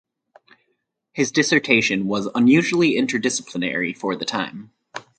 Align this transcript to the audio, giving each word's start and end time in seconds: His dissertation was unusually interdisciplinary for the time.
His 1.13 1.31
dissertation 1.31 2.07
was 2.07 2.27
unusually 2.33 2.93
interdisciplinary 2.95 3.95
for 3.95 4.15
the 4.15 4.25
time. 4.25 4.71